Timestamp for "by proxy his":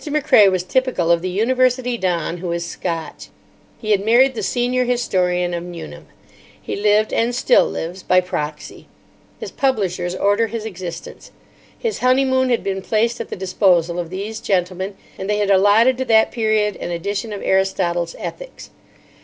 8.01-9.51